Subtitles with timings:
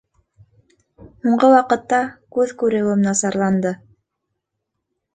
[1.25, 2.01] Һуңғы ваҡытта
[2.39, 3.79] күҙ күреүем насарланды